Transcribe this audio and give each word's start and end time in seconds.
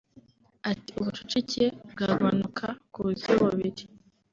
Ati 0.71 0.89
“Ubucucike 0.99 1.63
bwagabanuka 1.91 2.65
mu 2.93 2.99
buryo 3.05 3.31
bubiri 3.41 3.83